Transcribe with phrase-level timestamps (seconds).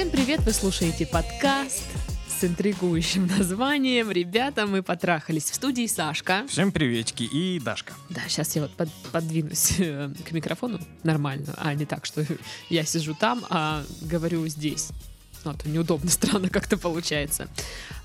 [0.00, 1.84] Всем привет, вы слушаете подкаст
[2.26, 6.46] с интригующим названием «Ребята, мы потрахались» в студии Сашка.
[6.48, 7.92] Всем приветики и Дашка.
[8.08, 12.24] Да, сейчас я вот под- подвинусь э, к микрофону нормально, а не так, что
[12.70, 14.88] я сижу там, а говорю здесь.
[15.44, 17.48] Ну, а то неудобно, странно как-то получается.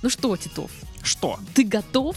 [0.01, 0.71] Ну что, Титов,
[1.03, 1.39] Что?
[1.53, 2.15] ты готов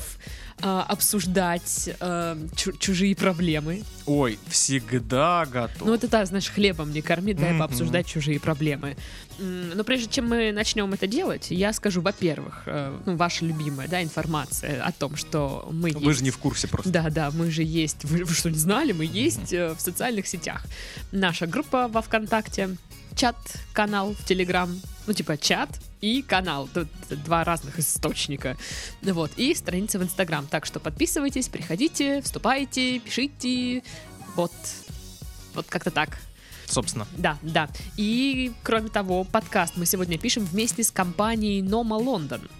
[0.60, 3.82] а, обсуждать а, чу- чужие проблемы?
[4.06, 5.86] Ой, всегда готов.
[5.86, 7.60] Ну, это, да, знаешь, хлебом не корми, дай Мгм.
[7.60, 8.96] пообсуждать чужие проблемы.
[9.38, 14.02] Но прежде чем мы начнем это делать, я скажу, во-первых, э, ну, ваша любимая, да,
[14.02, 16.18] информация о том, что мы Вы есть.
[16.18, 16.90] же не в курсе просто.
[16.90, 18.04] Да, да, мы же есть.
[18.04, 18.92] Вы, вы что, не знали?
[18.92, 20.64] Мы есть э, в социальных сетях.
[21.12, 22.76] Наша группа во ВКонтакте,
[23.14, 23.36] чат,
[23.72, 24.70] канал в Телеграм,
[25.08, 25.70] ну, типа чат
[26.02, 26.68] и канал.
[26.72, 26.88] Тут
[27.24, 28.56] два разных источника.
[29.02, 29.30] Вот.
[29.36, 30.46] И страница в Инстаграм.
[30.46, 33.82] Так что подписывайтесь, приходите, вступайте, пишите.
[34.36, 34.52] Вот.
[35.54, 36.18] Вот как-то так.
[36.66, 37.06] Собственно.
[37.16, 37.70] Да, да.
[37.96, 42.50] И, кроме того, подкаст мы сегодня пишем вместе с компанией Noma London.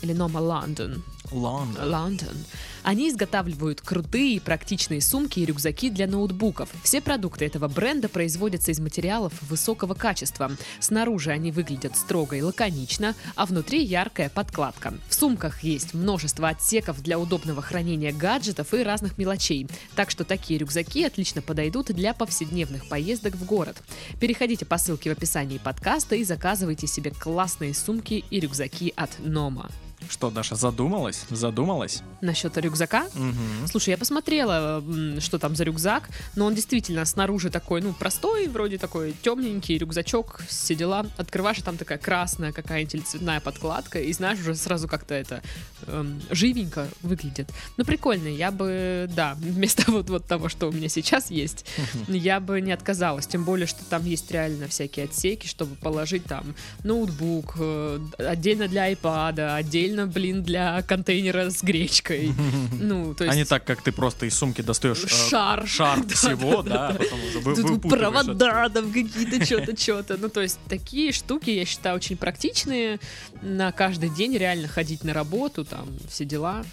[0.00, 1.02] Или Noma London.
[1.30, 1.90] Лондон.
[1.90, 2.36] Лондон.
[2.82, 6.70] Они изготавливают крутые и практичные сумки и рюкзаки для ноутбуков.
[6.82, 10.50] Все продукты этого бренда производятся из материалов высокого качества.
[10.80, 14.94] Снаружи они выглядят строго и лаконично, а внутри яркая подкладка.
[15.08, 19.66] В сумках есть множество отсеков для удобного хранения гаджетов и разных мелочей.
[19.94, 23.76] Так что такие рюкзаки отлично подойдут для повседневных поездок в город.
[24.20, 29.70] Переходите по ссылке в описании подкаста и заказывайте себе классные сумки и рюкзаки от Нома.
[30.08, 31.24] Что, Даша, задумалась?
[31.30, 32.02] Задумалась?
[32.20, 33.06] Насчет рюкзака?
[33.14, 33.68] Угу.
[33.68, 34.82] Слушай, я посмотрела,
[35.20, 40.42] что там за рюкзак, но он действительно снаружи такой, ну, простой, вроде такой темненький рюкзачок,
[40.48, 41.06] все дела.
[41.16, 45.42] Открываешь, и там такая красная какая-нибудь или цветная подкладка, и знаешь, уже сразу как-то это
[45.86, 47.50] эм, живенько выглядит.
[47.76, 51.66] Ну, прикольно, я бы, да, вместо вот, вот того, что у меня сейчас есть,
[52.08, 56.54] я бы не отказалась, тем более, что там есть реально всякие отсеки, чтобы положить там
[56.84, 62.32] ноутбук, э, отдельно для iPad, отдельно, блин, для контейнера с гречкой.
[62.80, 63.34] Ну, то есть...
[63.34, 65.66] А не так, как ты просто из сумки достаешь э, Шар.
[65.66, 70.16] шар всего, да, да, потом уже Тут провода там какие-то, что-то, что-то.
[70.16, 73.00] Ну, то есть такие штуки, я считаю, очень практичные.
[73.42, 76.64] На каждый день реально ходить на работу, там, все дела.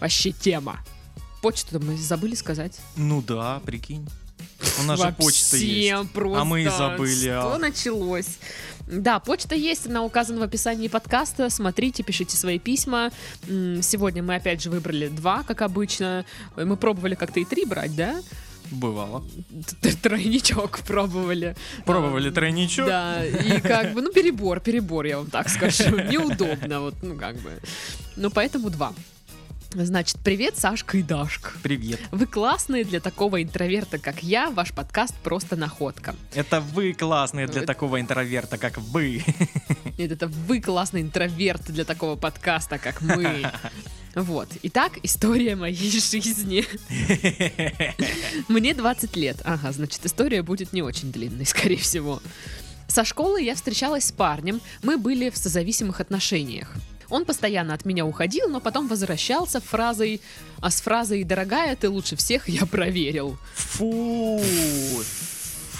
[0.00, 0.80] Вообще тема.
[1.42, 2.78] Почту мы забыли сказать.
[2.96, 4.06] Ну да, прикинь.
[4.80, 6.10] У нас же почта есть.
[6.12, 6.40] просто.
[6.40, 7.58] А мы и забыли, Что а.
[7.58, 8.38] началось?
[8.90, 11.50] Да, почта есть, она указана в описании подкаста.
[11.50, 13.10] Смотрите, пишите свои письма.
[13.46, 16.24] Сегодня мы опять же выбрали два, как обычно.
[16.56, 18.20] Мы пробовали как-то и три брать, да?
[18.70, 19.24] Бывало.
[20.02, 21.56] Тройничок пробовали.
[21.84, 22.86] Пробовали А, тройничок?
[22.86, 25.96] Да, и как бы, ну, перебор, перебор, я вам так скажу.
[26.10, 27.52] Неудобно, вот, ну, как бы.
[28.16, 28.92] Ну, поэтому два.
[29.74, 31.50] Значит, привет, Сашка и Дашка.
[31.62, 32.00] Привет.
[32.10, 34.48] Вы классные для такого интроверта, как я.
[34.50, 36.16] Ваш подкаст просто находка.
[36.34, 39.22] Это вы классные для Это- такого интроверта, как вы.
[39.98, 43.50] Нет, это вы классный интроверт для такого подкаста, как мы.
[44.14, 44.48] Вот.
[44.62, 46.64] Итак, история моей жизни.
[48.48, 49.36] Мне 20 лет.
[49.44, 52.20] Ага, значит, история будет не очень длинной, скорее всего.
[52.88, 56.72] Со школы я встречалась с парнем, мы были в созависимых отношениях.
[57.10, 60.20] Он постоянно от меня уходил, но потом возвращался фразой,
[60.60, 63.38] а с фразой «Дорогая, ты лучше всех, я проверил».
[63.54, 64.40] Фу.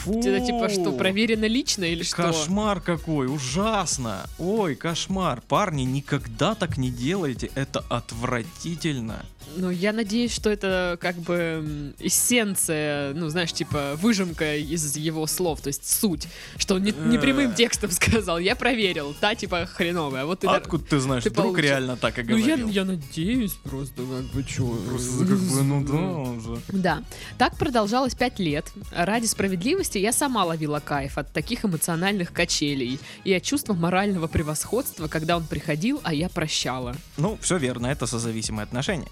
[0.08, 0.18] Фу.
[0.20, 2.16] Это типа что, проверено лично или что?
[2.16, 4.26] Кошмар какой, ужасно.
[4.38, 5.42] Ой, кошмар.
[5.48, 9.24] Парни, никогда так не делайте, это отвратительно.
[9.56, 15.62] Ну, я надеюсь, что это как бы эссенция, ну, знаешь, типа выжимка из его слов,
[15.62, 17.54] то есть суть, что он не, не прямым Э.
[17.54, 20.48] текстом сказал, я проверил, та типа хреновая, вот ты...
[20.48, 21.64] Откуда ты знаешь, ты вдруг получил.
[21.64, 22.68] реально так и Ну, я, говорил?
[22.68, 24.66] я надеюсь просто, как бы, чё...
[24.88, 26.60] Просто как бы, ну да, уже.
[26.68, 27.02] Да,
[27.38, 28.66] так продолжалось пять лет.
[28.94, 35.08] Ради справедливости я сама ловила кайф от таких эмоциональных качелей и от чувства морального превосходства,
[35.08, 36.94] когда он приходил, а я прощала.
[37.16, 39.08] Ну, все верно, это созависимые отношения.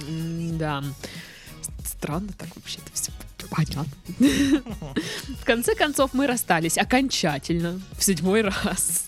[0.00, 0.82] М, Да.
[1.84, 3.12] Странно так вообще-то все
[3.50, 3.86] понятно.
[5.40, 9.06] В конце концов мы расстались окончательно, в седьмой раз.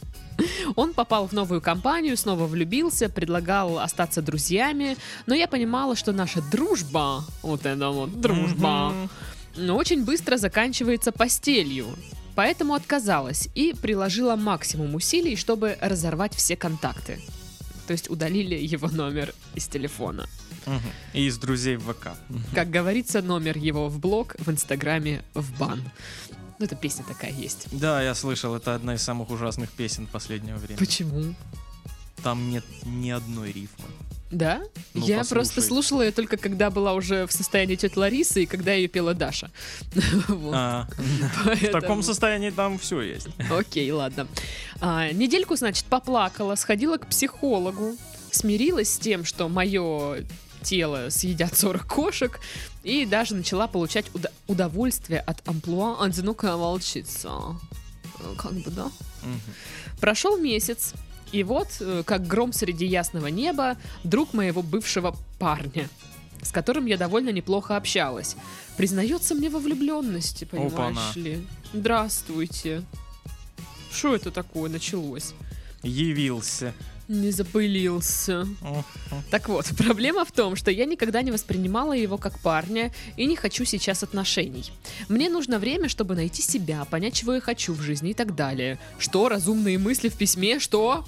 [0.75, 6.43] Он попал в новую компанию, снова влюбился, предлагал остаться друзьями, но я понимала, что наша
[6.43, 9.11] дружба, вот это вот дружба, Мгм.
[9.57, 11.87] Но очень быстро заканчивается постелью.
[12.35, 17.21] Поэтому отказалась и приложила максимум усилий, чтобы разорвать все контакты.
[17.87, 20.27] То есть удалили его номер из телефона.
[21.13, 22.09] И из друзей в ВК.
[22.55, 25.83] Как говорится, номер его в блог, в Инстаграме, в бан.
[26.59, 27.67] Ну, это песня такая есть.
[27.73, 30.79] Да, я слышал, это одна из самых ужасных песен последнего времени.
[30.79, 31.35] Почему?
[32.23, 33.85] Там нет ни одной рифмы.
[34.35, 34.63] Да?
[34.95, 35.69] Ну, я просто послушай.
[35.69, 39.51] слушала ее только когда была уже в состоянии тети Ларисы и когда ее пела Даша.
[40.53, 40.89] А,
[41.45, 43.29] В таком состоянии там все есть.
[43.51, 44.27] Окей, ладно.
[44.81, 47.97] А, недельку, значит, поплакала, сходила к психологу,
[48.31, 50.25] смирилась с тем, что мое
[50.63, 52.41] тело съедят 40 кошек,
[52.83, 54.07] и даже начала получать
[54.49, 57.31] удовольствие от амплуа одинокая волчица.
[58.19, 58.91] Э, Как бы, да?
[60.01, 60.93] Прошел месяц,
[61.35, 65.89] и вот, э, как гром среди ясного неба, друг моего бывшего парня,
[66.43, 68.37] с которым я довольно неплохо общалась,
[68.77, 71.13] признается мне во влюбленности, понимаешь Опа-на.
[71.17, 71.45] ли?
[71.73, 72.83] Здравствуйте.
[73.91, 75.35] Что это такое началось?
[75.83, 76.73] Явился.
[77.09, 78.47] Не запылился.
[79.31, 83.35] Так вот, проблема в том, что я никогда не воспринимала его как парня и не
[83.35, 84.71] хочу сейчас отношений.
[85.09, 88.79] Мне нужно время, чтобы найти себя, понять, чего я хочу в жизни и так далее.
[88.99, 89.29] Что?
[89.29, 90.61] Разумные мысли в письме?
[90.61, 91.05] Что?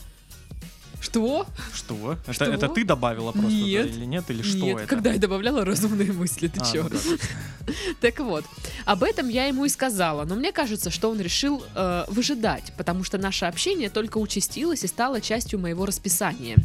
[1.07, 1.47] Что?
[1.73, 2.13] Что?
[2.27, 2.45] Это, Что?
[2.47, 3.87] это ты добавила просто да, Нет.
[3.87, 4.25] или нет?
[4.29, 4.87] Или что Нет, это?
[4.89, 6.83] когда я добавляла разумные мысли, ты А, чё?
[6.83, 7.75] ну да.
[8.01, 8.45] Так вот,
[8.85, 13.03] об этом я ему и сказала, но мне кажется, что он решил э, выжидать, потому
[13.05, 16.57] что наше общение только участилось и стало частью моего расписания.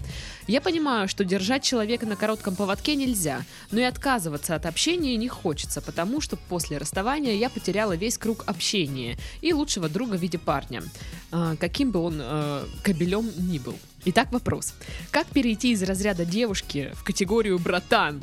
[0.47, 5.27] Я понимаю, что держать человека на коротком поводке нельзя, но и отказываться от общения не
[5.27, 10.37] хочется, потому что после расставания я потеряла весь круг общения и лучшего друга в виде
[10.37, 10.83] парня,
[11.31, 13.75] э, каким бы он э, кобелем ни был.
[14.05, 14.73] Итак, вопрос.
[15.11, 18.21] Как перейти из разряда девушки в категорию братан?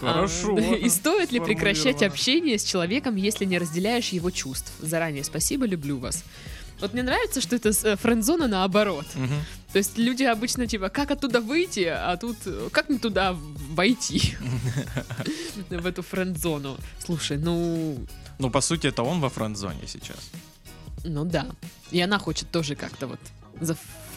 [0.00, 0.56] Хорошо.
[0.56, 4.72] А, И стоит ли прекращать общение с человеком, если не разделяешь его чувств?
[4.80, 6.22] Заранее спасибо, люблю вас.
[6.80, 9.06] Вот мне нравится, что это э, френд-зона наоборот.
[9.16, 9.34] Мгм.
[9.72, 12.36] То есть люди обычно типа, как оттуда выйти, а тут
[12.70, 13.32] как мне туда
[13.74, 14.36] войти?
[15.70, 16.76] В эту френд-зону.
[17.04, 17.98] Слушай, ну,
[18.38, 20.30] Ну, по сути, это он во френд-зоне сейчас.
[21.04, 21.46] ну да.
[21.90, 23.20] И она хочет тоже как-то вот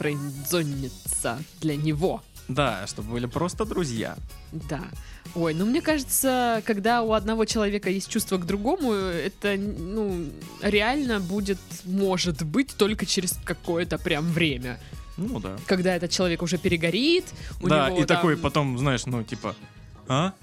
[0.01, 2.21] зафрендзониться для него.
[2.47, 4.15] Да, чтобы были просто друзья.
[4.51, 4.81] Да.
[5.35, 10.25] Ой, ну мне кажется, когда у одного человека есть чувство к другому, это, ну,
[10.61, 14.79] реально будет, может быть, только через какое-то прям время.
[15.17, 15.55] Ну да.
[15.67, 17.25] Когда этот человек уже перегорит,
[17.61, 19.55] у да, него и такой там потом, знаешь, ну, типа,
[20.07, 20.33] а?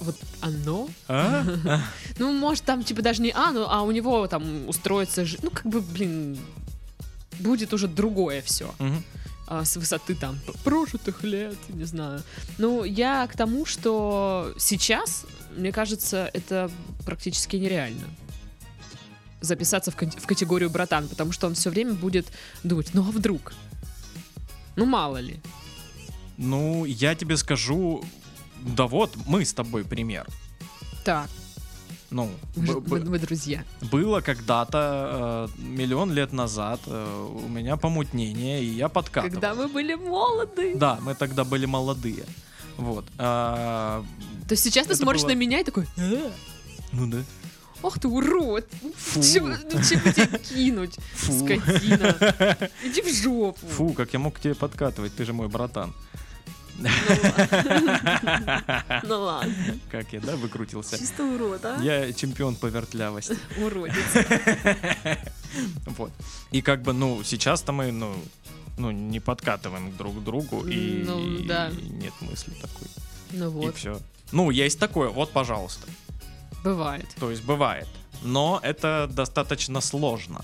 [0.00, 0.88] Вот оно.
[1.06, 1.44] А?
[1.68, 1.80] А?
[2.18, 5.66] Ну, может, там, типа, даже не а, ну, а у него там устроится, ну, как
[5.66, 6.38] бы, блин,
[7.40, 8.74] будет уже другое все.
[8.78, 9.02] Мгм.
[9.46, 12.22] а, с высоты там прожитых лет, не знаю.
[12.58, 15.26] Ну, я к тому, что сейчас,
[15.56, 16.70] мне кажется, это
[17.04, 18.06] практически нереально
[19.40, 22.26] записаться в, в категорию братан, потому что он все время будет
[22.62, 23.52] думать, ну а вдруг?
[24.76, 25.40] Ну мало ли.
[26.36, 28.04] Ну, я тебе скажу,
[28.62, 30.26] да вот, мы с тобой пример.
[31.04, 31.28] Так,
[32.10, 33.64] Ну, мы, мы- мы друзья.
[33.92, 39.30] было когда-то, э, миллион лет назад, э, у меня помутнение, и я подкатывал.
[39.32, 40.74] Когда мы были молоды.
[40.76, 42.24] Да, мы тогда были молодые.
[42.76, 43.04] Вот.
[43.18, 44.04] а,
[44.48, 46.30] То есть сейчас ты смотришь было- на меня и такой, «Э,
[46.92, 47.18] ну да.
[47.82, 48.66] ох ты урод,
[48.96, 49.22] Фу.
[49.22, 51.32] чего, ну, чего тебе кинуть, Фу.
[51.32, 52.16] скотина,
[52.84, 53.66] иди в жопу.
[53.68, 55.92] Фу, как я мог к тебе подкатывать, ты же мой братан.
[56.80, 58.84] Ну ладно.
[59.04, 59.54] Ну ладно.
[59.90, 60.98] Как я, да, выкрутился?
[60.98, 61.78] Чисто урод, а?
[61.82, 63.36] Я чемпион по вертлявости.
[63.58, 63.96] Уродец.
[65.86, 66.12] Вот.
[66.52, 68.14] И как бы, ну, сейчас-то мы, ну,
[68.78, 71.70] ну, не подкатываем друг к другу, и, Ну, да.
[71.70, 72.86] и нет мысли такой.
[73.32, 74.00] Ну И вот, все.
[74.32, 75.88] Ну, есть такое, вот, пожалуйста.
[76.62, 77.06] бывает.
[77.18, 77.88] То есть бывает.
[78.22, 80.40] Но это достаточно сложно.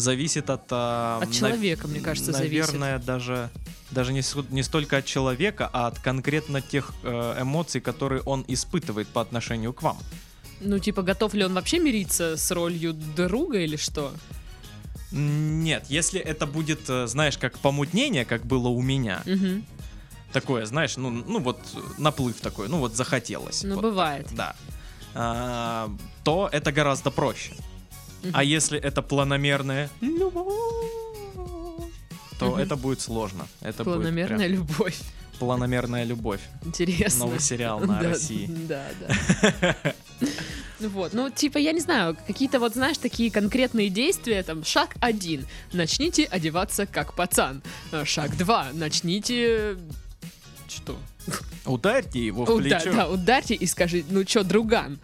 [0.00, 0.62] Зависит от...
[0.70, 2.72] а, От нав- человека, мне кажется, зависит.
[2.72, 3.50] Наверное, даже,
[3.90, 9.08] даже не, не столько от человека, а от конкретно тех э, эмоций, которые он испытывает
[9.08, 9.98] по отношению к вам.
[10.60, 14.12] Ну, типа, готов ли он вообще мириться с ролью друга или что?
[15.12, 19.64] Нет, если это будет, э, знаешь, как помутнение, как было у меня, Мгм.
[20.32, 23.64] такое, знаешь, ну, ну вот э, наплыв такой, ну вот захотелось.
[23.64, 24.26] Ну, вот бывает.
[24.26, 24.56] так, да.
[25.14, 25.90] А,
[26.24, 27.52] то это гораздо проще.
[28.32, 30.46] А если это планомерное любовь,
[32.38, 33.46] то это будет сложно.
[33.60, 34.98] Это будет Планомерная прям любовь.
[35.38, 36.40] планомерная любовь.
[36.64, 37.26] Интересно.
[37.26, 38.46] Новый сериал на Да, России.
[38.68, 39.94] Да, да.
[40.80, 45.44] Вот, ну, типа, я не знаю, какие-то вот, знаешь, такие конкретные действия, там, шаг один,
[45.74, 47.62] начните одеваться как пацан,
[47.92, 49.76] Э, шаг два, начните,
[50.68, 50.96] что?
[51.66, 52.92] Ударьте его в Уда- плечо.
[52.92, 54.98] да, ударьте и скажи, ну чё, друган?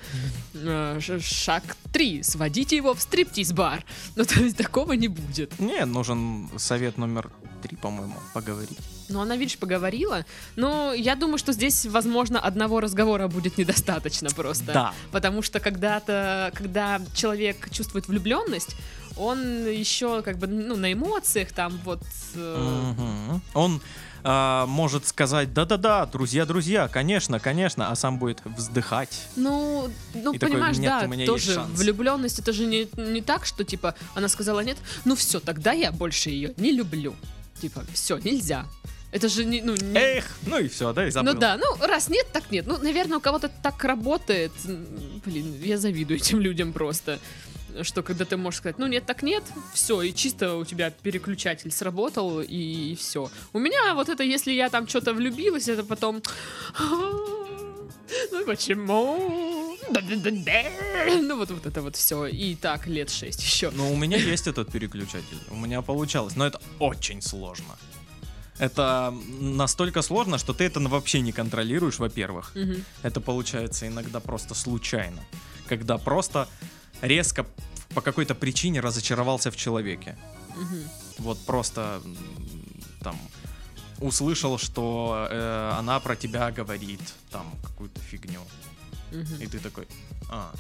[0.55, 3.85] Э, Шаг три, сводите его в стриптиз-бар.
[4.17, 5.59] Ну, то есть такого не будет.
[5.61, 7.31] Не, нужен совет номер
[7.63, 8.79] три, по-моему, поговорить.
[9.09, 10.25] Ну, она, видишь, поговорила.
[10.57, 14.73] Но я думаю, что здесь, возможно, одного разговора будет недостаточно просто.
[14.73, 14.95] Да.
[15.13, 18.75] Потому что когда-то, когда человек чувствует влюбленность,
[19.17, 22.03] он еще как бы ну, на эмоциях там вот.
[22.35, 23.43] э, Мгм.
[23.55, 23.81] Он
[24.29, 29.29] а, может сказать, да-да-да, друзья-друзья, конечно, конечно, а сам будет вздыхать.
[29.37, 31.79] Ну, ну И такой, понимаешь, «Нет, да, у меня тоже шанс».
[31.79, 35.93] влюбленность это же не, не так, что типа она сказала нет, ну все, тогда я
[35.93, 37.15] больше ее не люблю.
[37.61, 38.67] Типа, все, нельзя.
[39.13, 41.33] Это же не, ну, не- Эх, ну и все, да, и забыл.
[41.33, 42.67] Ну да, ну раз нет, так нет.
[42.67, 44.53] Ну, наверное, у кого-то так работает.
[45.25, 47.19] Блин, я завидую этим людям просто.
[47.83, 51.71] Что когда ты можешь сказать, ну нет, так нет, все, и чисто у тебя переключатель
[51.71, 53.31] сработал, и, все.
[53.53, 56.23] У меня вот это, если я там что-то влюбилась, это потом...
[58.33, 59.77] Ну почему?
[61.21, 62.27] Ну вот, вот это вот все.
[62.27, 63.71] И так лет шесть еще.
[63.71, 65.39] Ну, у меня есть этот переключатель.
[65.51, 67.77] У меня получалось, но это очень сложно.
[68.59, 72.53] Это настолько сложно, что ты это вообще не контролируешь, во-первых.
[72.55, 72.85] Мгм.
[73.03, 75.23] Это получается иногда просто случайно.
[75.69, 76.49] Когда просто
[77.03, 77.47] резко
[77.95, 80.17] по какой-то причине разочаровался в человеке.
[80.55, 80.83] Мгм.
[81.19, 82.03] Вот просто
[83.01, 83.19] там
[83.99, 87.01] услышал, что э, она про тебя говорит
[87.31, 88.41] там какую-то фигню.
[89.13, 89.41] Мгм.
[89.41, 89.87] И ты такой,
[90.29, 90.53] а,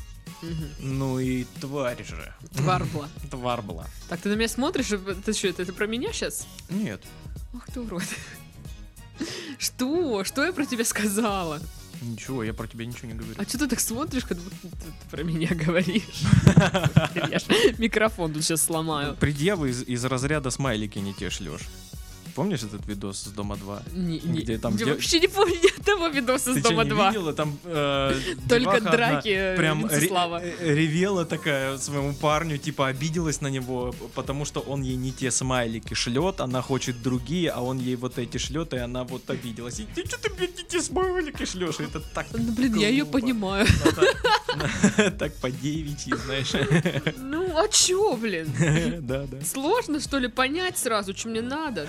[0.42, 0.68] Мгм.
[0.78, 2.32] ну и тварь же.
[2.54, 3.08] Тварь была.
[3.30, 3.86] Тварь была.
[4.08, 4.90] Так, ты на меня смотришь?
[4.92, 6.46] Это что, это, это про меня сейчас?
[6.70, 7.02] Нет.
[7.54, 8.04] Ах ты урод.
[9.58, 10.24] Что?
[10.24, 11.60] Что я про тебя сказала?
[12.02, 13.34] Ничего, я про тебя ничего не говорю.
[13.38, 16.22] А что ты так смотришь, как будто ты, про меня говоришь?
[17.14, 17.38] Я
[17.78, 19.16] микрофон тут сейчас сломаю.
[19.16, 21.62] Предъявы из, из разряда смайлики не те шлешь.
[22.34, 23.82] Помнишь этот видос с Дома 2?
[23.94, 25.54] Не, не, Где там я де- вообще не помню
[25.86, 27.08] одного видоса с Дома не 2.
[27.08, 27.32] видела?
[27.32, 33.94] Там э, Только драки э, прям э, ревела такая своему парню, типа обиделась на него,
[34.14, 38.18] потому что он ей не те смайлики шлет, она хочет другие, а он ей вот
[38.18, 39.80] эти шлет, и она вот обиделась.
[39.80, 41.80] И ты что ты, блядь, не те смайлики шлешь?
[41.80, 43.66] Это так Ну, блин, я ее понимаю.
[43.84, 44.06] Надо-
[45.18, 46.52] Так по девичьи, знаешь.
[47.18, 48.48] Ну, а чё, блин?
[49.06, 49.44] Да, да.
[49.44, 51.86] Сложно, что ли, понять сразу, что мне надо?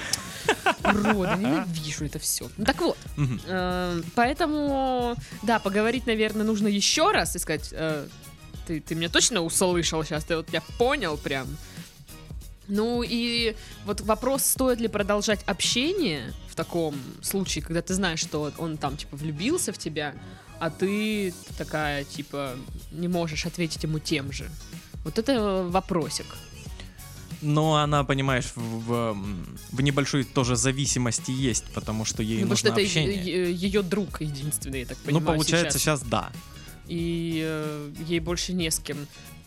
[0.83, 2.49] Уроды, ненавижу это все.
[2.65, 2.97] Так вот,
[3.47, 8.07] э, поэтому, да, поговорить, наверное, нужно еще раз и сказать, э,
[8.65, 11.47] ты, ты меня точно услышал сейчас, ты вот я понял прям.
[12.67, 18.51] Ну и вот вопрос, стоит ли продолжать общение в таком случае, когда ты знаешь, что
[18.57, 20.13] он там, типа, влюбился в тебя,
[20.59, 22.55] а ты такая, типа,
[22.91, 24.49] не можешь ответить ему тем же.
[25.05, 26.25] Вот это вопросик.
[27.41, 29.17] Но она, понимаешь, в, в,
[29.71, 33.51] в небольшой тоже зависимости есть, потому что ей Ну, потому что нужно это общение.
[33.53, 35.99] ее друг единственный, я так ну, понимаю, получается, сейчас.
[35.99, 36.31] сейчас да.
[36.87, 38.97] И э, ей больше не с кем.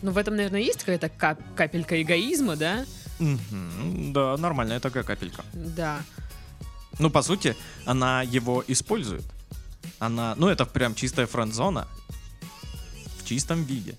[0.01, 2.85] Но в этом, наверное, есть какая-то кап- капелька эгоизма, да?
[3.19, 5.43] Мгм, Да, нормальная такая капелька.
[5.53, 6.01] Да.
[6.99, 7.55] Ну, по сути,
[7.85, 9.23] она его использует.
[9.99, 11.87] Она, ну, это прям чистая френд-зона
[13.19, 13.95] в чистом виде.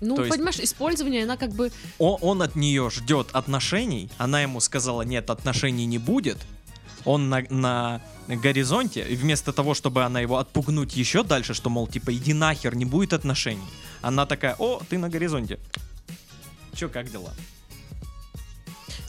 [0.00, 1.70] Ну, То есть- понимаешь, использование, она как бы...
[1.98, 6.38] О- он от нее ждет отношений, она ему сказала, нет, отношений не будет.
[7.04, 11.86] Он на, на горизонте, и вместо того, чтобы она его отпугнуть еще дальше, что, мол,
[11.86, 13.68] типа, иди нахер, не будет отношений,
[14.02, 15.58] она такая, о, ты на горизонте.
[16.74, 17.32] Че, как дела?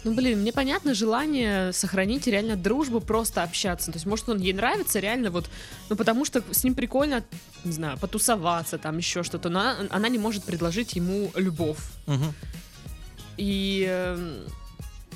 [0.08, 3.92] Ну, блин, мне понятно желание сохранить реально дружбу, просто общаться.
[3.92, 5.50] То есть, может, он ей нравится реально вот...
[5.90, 7.26] Ну, потому что с ним прикольно,
[7.66, 9.50] не знаю, потусоваться, там еще что-то.
[9.50, 11.80] Но она, она не может предложить ему любовь.
[12.06, 12.34] Мгм.
[13.36, 14.46] И э,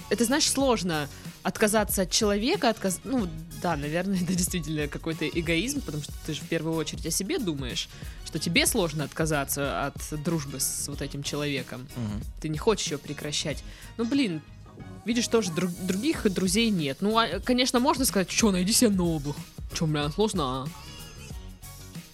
[0.10, 1.08] это, знаешь, сложно
[1.42, 3.00] отказаться от человека, отказ...
[3.06, 3.30] ну
[3.62, 7.40] да, наверное, это действительно какой-то эгоизм, потому что ты же в первую очередь о себе
[7.40, 7.88] думаешь,
[8.26, 11.88] что тебе сложно отказаться от дружбы с вот этим человеком.
[11.96, 12.22] Мгм.
[12.42, 13.64] Ты не хочешь ее прекращать.
[13.96, 14.42] Ну, блин,
[15.06, 16.98] видишь, тоже друг- других друзей нет.
[17.02, 19.36] Ну, а, конечно, можно сказать, что, найди себе новых.
[19.74, 20.68] Че, бля, сложно, а?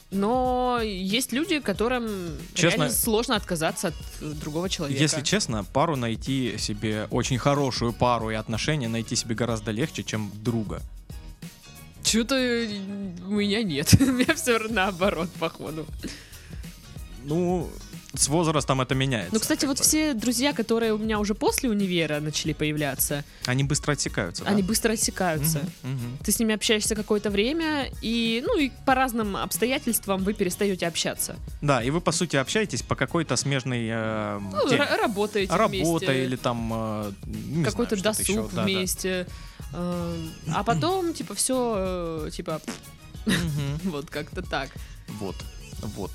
[0.10, 2.08] Но есть люди, которым
[2.54, 5.02] Честно- сложно отказаться от э, другого человека.
[5.02, 10.32] Если честно, пару найти себе, очень хорошую пару и отношения найти себе гораздо легче, чем
[10.36, 10.82] друга.
[12.04, 13.94] Что-то у меня нет.
[14.00, 15.86] У меня все наоборот, походу.
[17.26, 17.70] Ну,
[18.20, 19.34] с возрастом это меняется.
[19.34, 19.84] Ну, кстати, вот бы.
[19.84, 24.50] все друзья, которые у меня уже после универа начали появляться, Они быстро отсекаются, да?
[24.52, 25.60] они быстро отсекаются.
[25.84, 26.18] Мгм, мгм.
[26.24, 31.36] Ты с ними общаешься какое-то время, и, ну, и по разным обстоятельствам вы перестаете общаться.
[31.62, 34.82] Да, и вы, по сути, общаетесь по какой-то смежной э, Ну, теме.
[34.84, 36.26] ра- работаете Работа вместе.
[36.26, 37.12] или там э,
[37.66, 38.64] какой-то досуг еще, да, да.
[38.64, 39.28] вместе.
[39.74, 40.16] э,
[40.54, 42.62] А потом, типа, все, типа,
[43.26, 43.80] Мгм.
[43.92, 44.70] вот как-то так.
[45.20, 45.36] Вот.
[45.82, 46.12] Вот.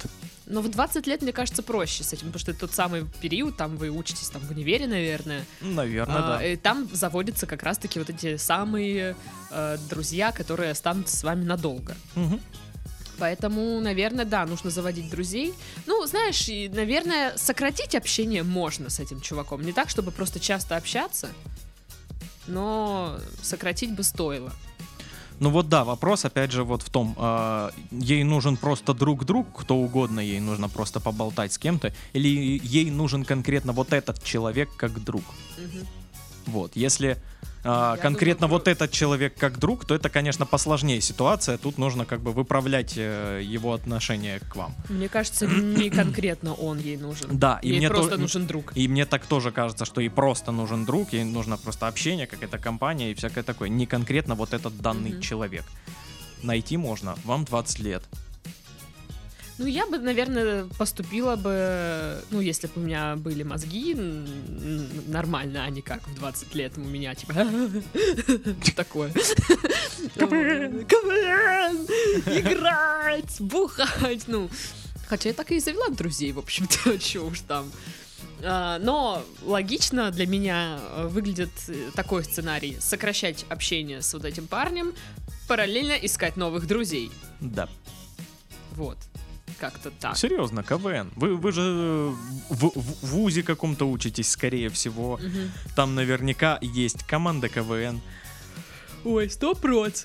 [0.46, 3.56] Но в 20 лет, мне кажется, проще с этим, потому что это тот самый период,
[3.56, 5.44] там вы учитесь там в универе, наверное.
[5.60, 6.44] Наверное, А, да.
[6.46, 9.16] и там заводятся как раз-таки вот эти самые
[9.50, 11.94] э, друзья, которые останутся с вами надолго.
[12.16, 12.40] Мгм.
[13.18, 15.54] Поэтому, наверное, да, нужно заводить друзей.
[15.86, 19.62] Ну, знаешь, и, наверное, сократить общение можно с этим чуваком.
[19.62, 21.28] Не так, чтобы просто часто общаться,
[22.46, 24.52] но сократить бы стоило.
[25.42, 29.74] Ну вот да, вопрос опять же вот в том, а, ей нужен просто друг-друг, кто
[29.74, 35.02] угодно, ей нужно просто поболтать с кем-то, или ей нужен конкретно вот этот человек как
[35.02, 35.24] друг.
[35.58, 36.01] Мгм.
[36.46, 37.16] Вот, если
[37.64, 41.58] а, конкретно думаю, вот этот человек как друг, то это, конечно, посложнее ситуация.
[41.58, 44.74] Тут нужно как бы выправлять э, его отношение к вам.
[44.88, 47.38] Мне кажется, не конкретно он ей нужен.
[47.38, 48.72] Да, и Ей мне просто то- нужен друг.
[48.74, 52.58] И мне так тоже кажется, что ей просто нужен друг, ей нужно просто общение, какая-то
[52.58, 53.68] компания и всякое такое.
[53.68, 55.20] Не конкретно вот этот данный Мгм.
[55.20, 55.64] человек.
[56.42, 58.02] Найти можно, вам 20 лет.
[59.62, 63.94] Ну, я бы, наверное, поступила бы, ну, если бы у меня были мозги
[65.06, 67.32] нормально, а не как в 20 лет у меня, типа,
[68.74, 69.12] такое.
[70.16, 71.86] КВН!
[72.26, 73.40] Играть!
[73.40, 74.24] Бухать!
[74.26, 74.50] Ну,
[75.06, 77.70] хотя я так и завела друзей, в общем-то, чё уж там.
[78.42, 82.78] А, Но логично для меня э, выглядит э, такой сценарий.
[82.80, 84.92] Сокращать общение с вот этим парнем,
[85.46, 87.12] параллельно искать новых друзей.
[87.40, 87.68] Да.
[88.72, 88.98] Вот.
[89.58, 90.16] Как-то так.
[90.16, 91.10] Серьезно, КВН.
[91.16, 91.62] Вы, вы же
[92.50, 95.18] в, в, в ВУЗе каком-то учитесь, скорее всего.
[95.22, 95.50] Мгм.
[95.76, 98.00] Там наверняка есть команда КВН.
[99.04, 100.04] Ой, сто проц.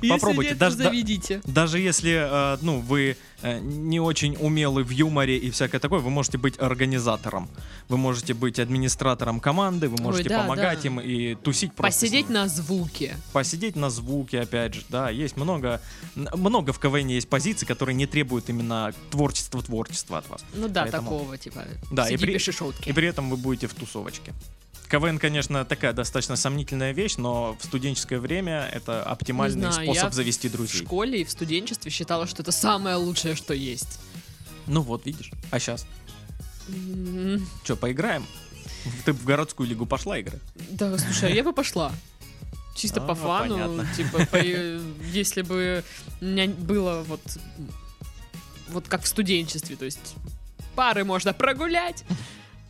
[0.00, 1.40] Попробуйте, нет, даже- то да- заведите.
[1.44, 6.10] Даже если, э, ну, вы э, не очень умелы в юморе и всякое такое, вы
[6.10, 7.48] можете быть организатором.
[7.88, 10.88] Вы можете быть администратором команды, вы можете да, помогать да.
[10.88, 12.00] им и тусить просто.
[12.00, 13.16] Посидеть на звуке.
[13.32, 15.80] Посидеть на звуке, опять же, да, есть много,
[16.14, 20.44] много в КВН есть позиций, которые не требуют именно творчества-творчества от вас.
[20.54, 22.36] Ну да, Поэтому- такого, типа, Да, и при-.
[22.86, 24.32] И при этом вы будете в тусовочке.
[24.86, 30.48] КВН, конечно, такая достаточно сомнительная вещь, но в студенческое время это оптимальный знаю, способ завести
[30.48, 30.82] В друзей.
[30.84, 33.98] школе и в студенчестве считала, что это самое лучшее, что есть.
[34.66, 35.30] Ну вот, видишь.
[35.50, 35.86] А сейчас?
[36.68, 38.24] М, Че, поиграем?
[39.04, 40.40] Ты в городскую лигу пошла играть?
[40.70, 41.92] Да, слушай, а я бы пошла.
[42.74, 43.88] Чисто А, по фану, понятно.
[43.96, 45.82] типа, по- если бы
[46.20, 47.20] у меня было вот,
[48.68, 50.14] вот как в студенчестве, то есть
[50.74, 52.04] пары можно прогулять,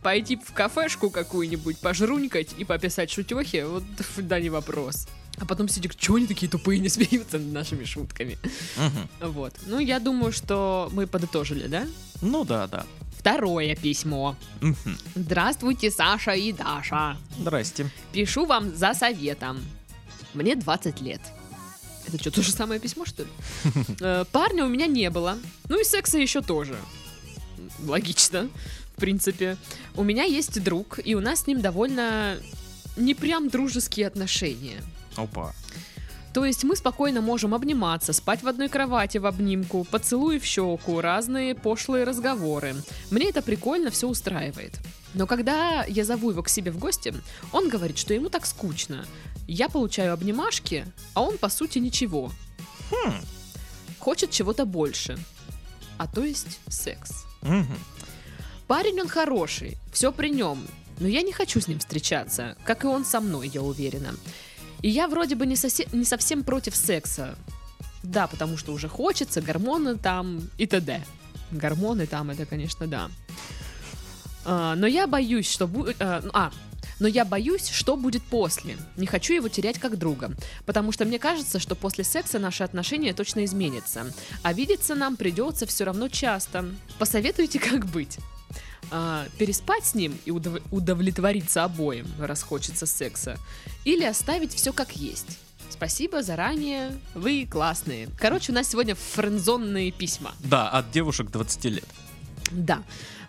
[0.07, 3.83] пойти в кафешку какую-нибудь, пожрунькать и пописать шутехи, вот
[4.15, 5.05] да не вопрос.
[5.37, 8.37] А потом сидишь, чего они такие тупые не смеются над нашими шутками?
[8.77, 9.33] Мгм.
[9.33, 9.53] Вот.
[9.65, 11.85] Ну, я думаю, что мы подытожили, да?
[12.21, 12.85] Ну да, да.
[13.19, 14.37] Второе письмо.
[14.61, 14.97] Мгм.
[15.15, 17.17] Здравствуйте, Саша и Даша.
[17.37, 17.91] Здрасте.
[18.13, 19.59] Пишу вам за советом.
[20.33, 21.19] Мне 20 лет.
[22.07, 23.29] Это что, то же самое письмо, что ли?
[23.99, 25.37] Э, Парня у меня не было.
[25.67, 26.77] Ну и секса еще тоже.
[27.85, 28.49] Логично,
[28.95, 29.57] в принципе.
[29.95, 32.37] У меня есть друг, и у нас с ним довольно
[32.95, 34.81] не прям дружеские отношения.
[35.15, 35.53] Опа.
[36.33, 41.01] То есть мы спокойно можем обниматься, спать в одной кровати в обнимку, поцелуи в щеку,
[41.01, 42.75] разные пошлые разговоры.
[43.09, 44.73] Мне это прикольно, все устраивает.
[45.15, 47.11] Но когда я зову его к себе в гости,
[47.51, 49.05] он говорит, что ему так скучно.
[49.47, 50.85] Я получаю обнимашки,
[51.15, 52.31] а он по сути ничего.
[52.91, 53.13] Хм.
[53.97, 55.17] Хочет чего-то больше.
[55.97, 57.25] А то есть секс.
[57.47, 57.77] Мгм.
[58.67, 60.67] Парень он хороший, все при нем,
[60.99, 64.13] но я не хочу с ним встречаться, как и он со мной, я уверена.
[64.81, 67.35] И я вроде бы не, сосе- не совсем против секса.
[68.03, 71.03] Да, потому что уже хочется, гормоны там и т.д.
[71.51, 73.09] Гормоны там, это, конечно, да.
[74.45, 75.95] А, но я боюсь, что будет...
[75.99, 76.51] А,
[76.99, 78.77] но я боюсь, что будет после.
[78.95, 80.31] Не хочу его терять как друга.
[80.65, 84.11] Потому что мне кажется, что после секса наши отношения точно изменятся.
[84.43, 86.65] А видеться нам придется все равно часто.
[86.99, 88.17] Посоветуйте, как быть.
[88.89, 93.37] А, переспать с ним и удов- удовлетвориться обоим, раз хочется секса.
[93.85, 95.39] Или оставить все как есть.
[95.69, 98.07] Спасибо заранее, вы классные.
[98.17, 100.33] Короче, у нас сегодня френдзонные письма.
[100.39, 101.85] Да, от девушек 20 лет.
[102.51, 102.81] Да.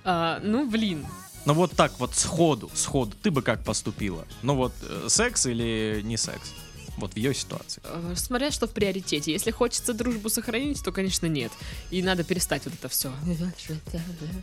[0.04, 1.04] А, ну, блин,
[1.48, 4.26] Ну вот так вот сходу, сходу, ты бы как поступила?
[4.42, 6.52] Ну вот, э, секс или не секс?
[6.98, 7.80] Вот в ее ситуации.
[7.84, 9.32] Э, Смотря что в приоритете.
[9.32, 11.50] Если хочется дружбу сохранить, то, конечно, нет.
[11.90, 13.10] И надо перестать вот это все.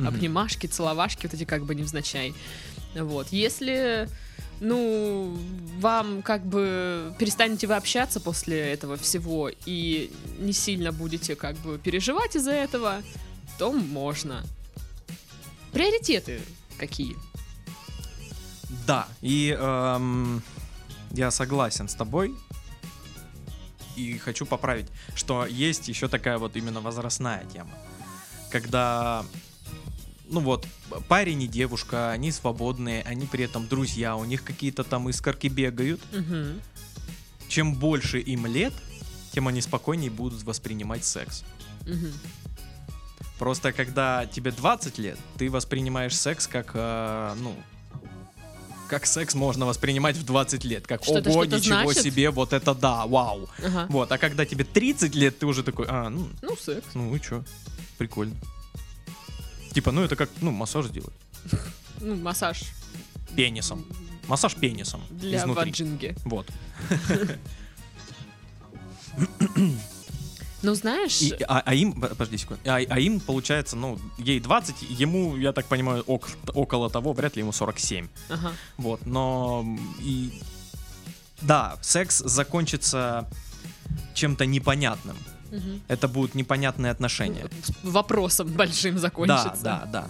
[0.03, 2.33] Обнимашки, целовашки, вот эти как бы невзначай.
[2.95, 3.27] Вот.
[3.27, 4.09] Если,
[4.59, 5.37] ну,
[5.77, 11.77] вам как бы перестанете вы общаться после этого всего и не сильно будете как бы
[11.77, 13.03] переживать из-за этого,
[13.59, 14.43] то можно.
[15.71, 16.41] Приоритеты
[16.77, 17.15] какие?
[18.87, 20.43] Да, и эм,
[21.11, 22.35] я согласен с тобой.
[23.95, 27.71] И хочу поправить, что есть еще такая вот именно возрастная тема.
[28.51, 29.25] когда,
[30.29, 30.65] ну вот,
[31.07, 36.01] парень и девушка, они свободные, они при этом друзья, у них какие-то там искорки бегают.
[36.13, 36.61] Мгм.
[37.47, 38.73] Чем больше им лет,
[39.33, 41.43] тем они спокойнее будут воспринимать секс.
[41.81, 42.13] Мгм.
[43.39, 47.55] Просто когда тебе 20 лет, ты воспринимаешь секс как, э, ну,
[48.87, 50.87] как секс можно воспринимать в 20 лет.
[50.87, 52.03] Как, Что это ого, что-то ничего значит?
[52.03, 53.49] себе, вот это да, вау.
[53.63, 53.87] Ага.
[53.89, 56.85] Вот, а когда тебе 30 лет, ты уже такой, а, ну, Ну, секс.
[56.93, 57.43] ну и чё,
[57.97, 58.35] прикольно.
[59.73, 61.13] Типа, ну это как, ну, массаж делать.
[61.99, 62.61] Ну, массаж
[63.35, 63.85] Пенисом.
[64.27, 65.01] Массаж пенисом.
[65.09, 65.71] для изнутри.
[65.71, 66.15] ваджинги.
[66.23, 66.47] Вот.
[70.65, 74.81] Ну, знаешь, И, а, а им, подожди секунду, а, а им получается, ну, ей 20,
[75.01, 78.07] ему, я так понимаю, ок- около того, вряд ли ему 47.
[78.29, 78.51] ага.
[78.77, 79.63] Вот, но
[79.99, 80.41] и
[81.41, 83.27] да, секс закончится
[84.15, 85.15] чем-то непонятным.
[85.51, 85.81] Мгм.
[85.87, 87.45] Это будут непонятные отношения.
[87.83, 89.53] Вопросом большим закончится.
[89.61, 90.07] Да, да, да.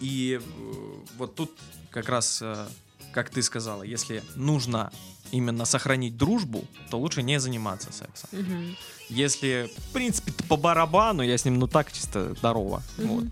[0.00, 1.50] И э, вот тут
[1.90, 2.66] как раз, э,
[3.14, 4.90] как ты сказала, если нужно
[5.30, 8.28] именно сохранить дружбу, то лучше не заниматься сексом.
[8.32, 8.76] Мгм.
[9.08, 12.82] Если, в принципе, по барабану, я с ним, ну так, чисто здорово.
[12.98, 13.08] Мгм.
[13.08, 13.24] Вот.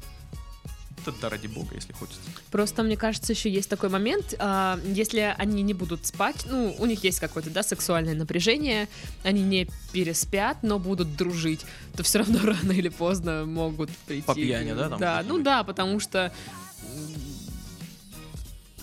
[1.04, 2.20] Это да ради бога, если хочется.
[2.52, 6.86] Просто, мне кажется, еще есть такой момент, а, если они не будут спать, ну, у
[6.86, 8.88] них есть какое-то, да, сексуальное напряжение,
[9.24, 11.66] они не переспят, но будут дружить,
[11.96, 14.26] то все равно рано или поздно могут прийти.
[14.26, 16.32] По пьяни, да, там Да, ну да, потому что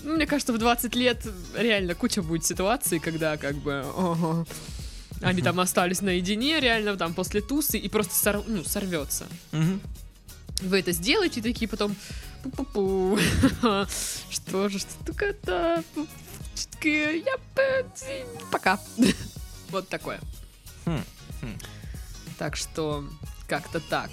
[0.04, 4.46] м, мне кажется, в 20 лет реально куча будет ситуаций, когда как бы ого,
[5.22, 9.26] они там остались наедине, реально там после тусы, и просто сор- ну, сорвется
[10.62, 11.96] вы это сделаете, и такие потом
[12.44, 13.18] пу-пу-пу.
[14.30, 15.82] Что же, что такое-то?
[16.74, 17.36] Я
[18.50, 18.78] пока.
[19.70, 20.18] Вот такое.
[20.84, 21.02] Хм,
[21.40, 21.58] хм.
[22.38, 23.04] Так что
[23.46, 24.10] как-то так.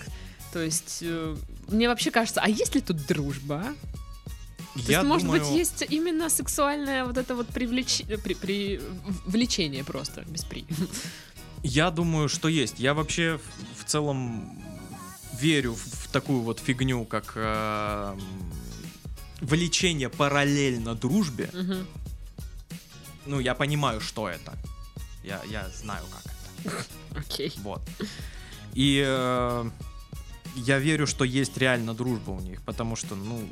[0.54, 1.36] То есть э,
[1.68, 3.64] мне вообще кажется, а есть ли тут дружба?
[3.66, 3.97] а?
[4.86, 8.82] То Я есть, может думаю, быть, есть именно сексуальное вот это вот привлечение, при, при-
[9.26, 10.66] влечение просто, без при.
[11.64, 12.80] Я думаю, что есть.
[12.80, 14.62] Я вообще в, в целом
[15.42, 18.18] верю в, в такую вот фигню, как э,
[19.42, 21.50] влечение параллельно дружбе.
[21.54, 21.88] Мгм.
[23.26, 24.54] Ну, я понимаю, что это.
[25.24, 26.34] Я, я знаю, как
[26.66, 26.86] это.
[27.20, 27.52] Окей.
[27.58, 27.82] Вот.
[28.74, 29.70] И э,
[30.56, 33.50] я верю, что есть реально дружба у них, потому что, ну,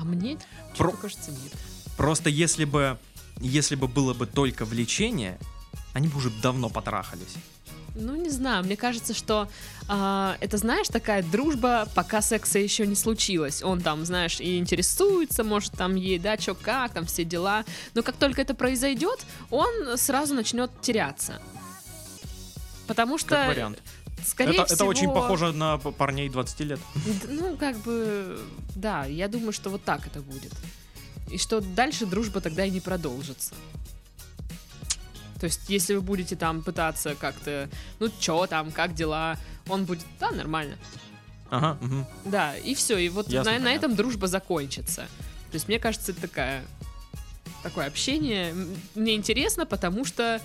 [0.00, 0.38] А мне
[0.76, 1.52] Про- кажется нет.
[1.96, 2.98] просто если бы,
[3.38, 5.38] если бы было бы только влечение,
[5.92, 7.34] они бы уже давно потрахались.
[7.96, 9.48] Ну, не знаю, мне кажется, что
[9.88, 13.62] а, это, знаешь, такая дружба, пока секса еще не случилось.
[13.62, 17.64] Он там, знаешь, и интересуется, может, там ей, да, чё, как, там все дела.
[17.94, 21.42] Но как только это произойдет, он сразу начнет теряться.
[22.86, 23.82] Потому что, Как вариант.
[24.24, 24.74] Скорее Это, всего...
[24.74, 26.80] это очень похоже на парней 20 лет.
[27.28, 28.40] Ну, как бы,
[28.74, 30.52] да, я думаю, что вот так это будет.
[31.30, 33.54] И что дальше дружба тогда и не продолжится.
[35.38, 40.04] То есть, если вы будете там пытаться как-то, ну, чё там, как дела, он будет,
[40.18, 40.76] да, нормально.
[41.48, 42.06] Ага, мгм.
[42.26, 45.02] Да, и все, и вот Ясно, на, на этом дружба закончится.
[45.50, 46.64] То есть, мне кажется, это такая,
[47.62, 48.54] такое общение
[48.94, 50.40] мне интересно, потому что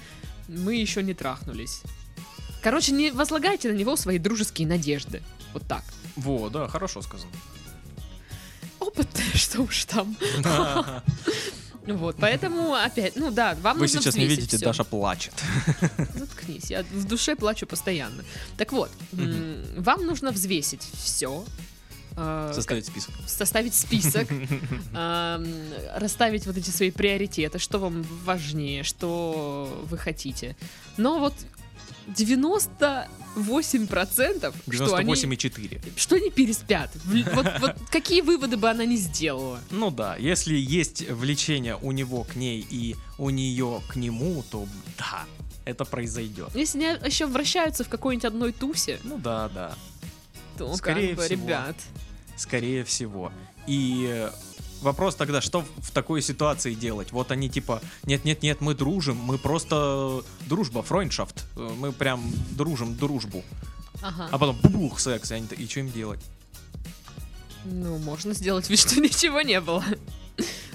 [0.47, 1.81] мы еще не трахнулись.
[2.65, 5.21] Короче, не возлагайте на него свои дружеские надежды.
[5.53, 5.83] Вот так.
[6.15, 7.31] Во, да, хорошо сказано.
[8.79, 10.17] Опыт, что уж там.
[11.87, 14.65] Вот, поэтому опять, ну да, вам Вы нужно сейчас не видите, всё.
[14.65, 15.35] Даша плачет.
[16.15, 18.23] Заткнись, я в душе плачу постоянно.
[18.57, 21.45] Так вот, м, вам нужно взвесить все.
[22.53, 23.13] Составить список.
[23.27, 24.27] составить список,
[24.95, 25.45] ам,
[25.95, 30.55] расставить вот эти свои приоритеты, что вам важнее, что вы хотите.
[30.97, 31.33] Но вот
[32.07, 35.81] 98% что они, 98,4.
[35.95, 36.91] что они переспят.
[37.33, 39.59] Вот, вот какие выводы бы она не сделала?
[39.71, 44.67] Ну да, если есть влечение у него к ней и у нее к нему, то
[44.97, 45.23] да,
[45.65, 46.49] это произойдет.
[46.55, 49.75] Если они еще вращаются в какой-нибудь одной тусе, Ну да, да,
[50.57, 51.43] то Скорее как бы, всего.
[51.45, 51.75] ребят,
[52.37, 53.31] скорее всего.
[53.67, 54.29] И э,
[54.81, 57.11] вопрос тогда, что в- такой ситуации делать?
[57.11, 63.43] Вот они типа, нет-нет-нет, мы дружим, мы просто дружба, фройндшафт, мы прям дружим дружбу.
[64.01, 64.27] ага.
[64.31, 66.19] А потом бубух, секс, и, они и что им делать?
[67.65, 69.83] Ну, можно сделать вид, что ничего не было.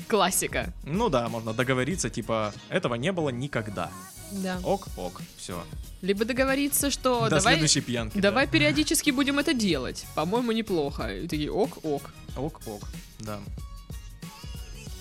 [0.08, 0.72] Классика.
[0.84, 3.90] Ну да, можно договориться, типа, этого не было никогда.
[4.32, 4.58] Да.
[4.64, 5.62] Ок, ок, все.
[6.02, 8.14] Либо договориться, что До давай, следующей пьянки.
[8.16, 8.22] да.
[8.30, 10.06] давай периодически будем это делать.
[10.14, 11.14] По-моему, неплохо.
[11.14, 12.10] И такие, ок, ок.
[12.36, 12.88] Ок, ок,
[13.20, 13.38] да.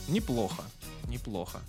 [0.10, 0.64] Неплохо,
[1.08, 1.60] неплохо.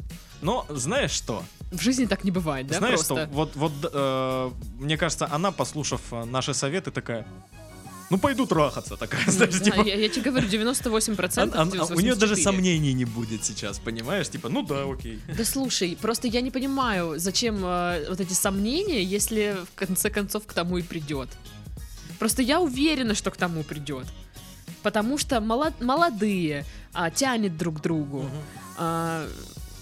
[0.43, 1.43] Но знаешь что?
[1.71, 2.79] В жизни так не бывает, да?
[2.79, 3.15] знаешь просто.
[3.15, 3.29] что?
[3.33, 7.27] Вот, вот, э, мне кажется, она, послушав э, наши советы, такая,
[8.11, 9.83] Ну, пойду трахаться такая, знаешь, Да, типа...
[9.83, 11.39] я, я тебе говорю, 98%.
[11.43, 12.43] Ан- ан- у нее даже 84.
[12.43, 14.29] сомнений не будет сейчас, понимаешь?
[14.29, 15.21] Типа, ну да, окей.
[15.37, 20.47] Да слушай, просто я не понимаю, зачем э, вот эти сомнения, если в конце концов
[20.47, 21.29] к тому и придет.
[22.19, 24.07] Просто я уверена, что к тому придет.
[24.83, 28.25] Потому что молод- молодые а, тянет друг к другу.
[28.79, 29.27] А,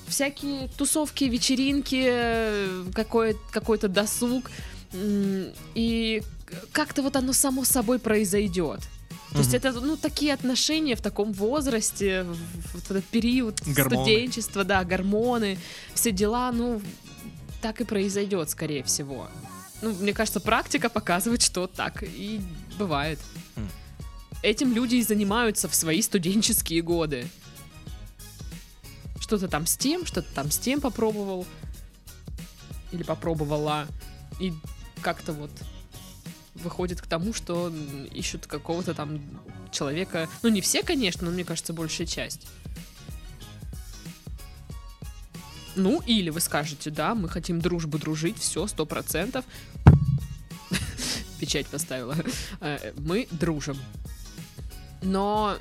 [0.06, 4.50] всякие тусовки, вечеринки, какой- какой-то досуг.
[5.74, 6.22] И
[6.72, 8.80] как-то вот оно само собой произойдет.
[9.32, 13.96] То есть это, ну, такие отношения в таком возрасте, в, этот период Гормоны.
[14.02, 15.58] студенчества, да, гормоны,
[15.92, 16.80] все дела, ну,
[17.60, 19.28] так и произойдет, скорее всего.
[19.82, 22.40] Ну, мне кажется, практика показывает, что так и
[22.78, 23.18] бывает.
[23.56, 23.68] М.
[24.42, 27.26] Этим люди и занимаются в свои студенческие годы.
[29.20, 31.46] Что-то там с тем, что-то там с тем попробовал.
[32.92, 33.86] Или попробовала.
[34.40, 34.52] И
[35.02, 35.50] как-то вот
[36.54, 37.72] выходит к тому, что
[38.12, 39.20] ищут какого-то там
[39.72, 40.28] человека.
[40.42, 42.46] Ну, не все, конечно, но мне кажется, большая часть.
[45.76, 49.44] Ну, или вы скажете, да, мы хотим дружбу дружить, все, сто процентов.
[51.40, 52.16] Печать поставила.
[52.60, 53.78] Э, Мы дружим.
[55.02, 55.56] Но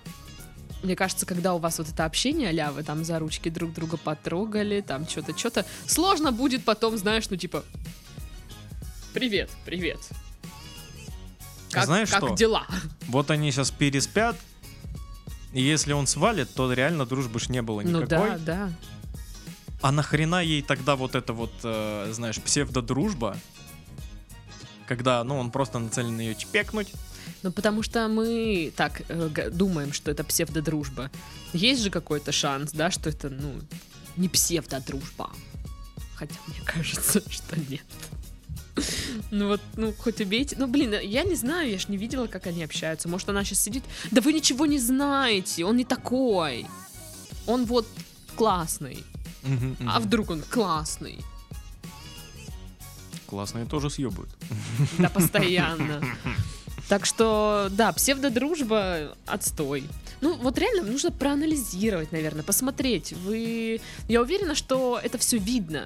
[0.84, 3.97] мне кажется, когда у вас вот это общение, а вы там за ручки друг друга
[3.97, 7.63] потрогали, там что-то, что-то, сложно будет потом, знаешь, ну типа,
[9.13, 10.00] привет, привет.
[11.71, 12.36] Как, Знаешь как что?
[12.36, 12.65] дела?
[13.08, 14.36] Вот они сейчас переспят,
[15.54, 18.32] и если он свалит, то реально дружбы ж не было никакой.
[18.32, 18.71] Ну да, да.
[19.82, 23.38] А нахрена ей тогда вот это вот, э, знаешь, псевдодружба?
[24.88, 26.93] Когда, ну, он просто нацелен на ее чпекнуть.
[27.43, 31.12] Ну, потому что мы так э, думаем, что это псевдодружба.
[31.54, 33.54] Есть же какой-то шанс, да, что это, ну,
[34.15, 35.30] не псевдодружба.
[36.15, 37.86] Хотя мне кажется, что нет.
[39.32, 40.56] Ну вот, ну, хоть убейте.
[40.60, 43.08] Ну, блин, я не знаю, я ж не видела, как они общаются.
[43.08, 43.84] Может, она сейчас сидит.
[44.12, 46.65] Да вы ничего не знаете, он не такой.
[47.45, 47.88] Он вот
[48.36, 49.04] классный.
[49.86, 51.19] А вдруг он классный?
[53.26, 54.30] Классные тоже съебают.
[54.97, 56.02] Да, постоянно.
[56.89, 59.84] Так что, да, псевдодружба отстой.
[60.21, 63.12] Ну, вот реально нужно проанализировать, наверное, посмотреть.
[63.13, 63.82] Вы...
[64.08, 65.86] Я уверена, что это все видно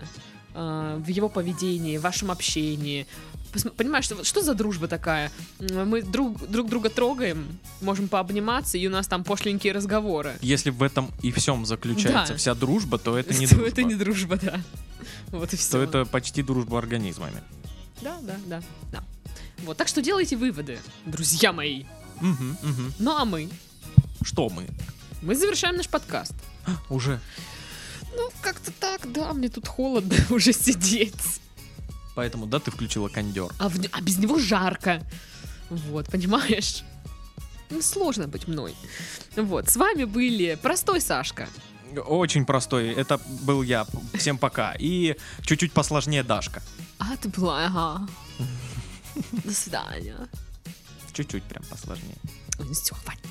[0.54, 3.08] э, в его поведении, в вашем общении.
[3.52, 5.32] Пос- Понимаешь, что, что за дружба такая?
[5.60, 10.36] Мы друг, друг друга трогаем, можем пообниматься, и у нас там пошленькие разговоры.
[10.42, 12.38] Если в этом и всем заключается Да.
[12.38, 13.68] вся дружба, то это не То дружба.
[13.70, 14.62] это не дружба, да.
[15.32, 15.72] Вот и все.
[15.72, 17.42] То это почти дружба организмами.
[18.02, 18.62] Да, да, да,
[18.92, 19.04] да.
[19.64, 21.84] Вот, так что делайте выводы, друзья мои.
[22.20, 22.94] Мгм, мгм.
[23.00, 23.50] Ну а мы?
[24.24, 24.68] Что мы?
[25.22, 26.34] Мы завершаем наш подкаст.
[26.90, 27.20] Уже.
[28.16, 31.40] Ну, как-то так, да, мне тут холодно уже сидеть.
[32.16, 33.48] Поэтому, да, ты включила кондер.
[33.58, 35.02] А, в- а без него жарко.
[35.70, 36.84] Вот, понимаешь?
[37.70, 38.76] Ну, сложно быть мной.
[39.38, 41.48] Вот, с вами были Простой Сашка.
[42.06, 42.90] Очень простой.
[42.90, 43.86] Это был я.
[44.14, 44.74] Всем пока.
[44.78, 46.62] И чуть-чуть посложнее Дашка.
[47.00, 48.08] А, ты была, ага.
[49.44, 50.18] До свидания.
[51.14, 52.18] Чуть-чуть прям посложнее.
[52.60, 53.26] Ой, ну всё, хватит.